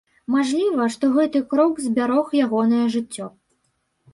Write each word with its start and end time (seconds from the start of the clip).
Мажліва, 0.35 0.87
што 0.95 1.09
гэты 1.17 1.41
крок 1.51 1.83
збярог 1.89 2.33
ягонае 2.45 2.83
жыццё. 2.95 3.29